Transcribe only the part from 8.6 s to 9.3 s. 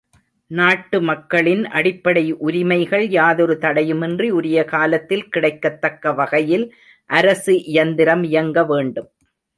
வேண்டும்.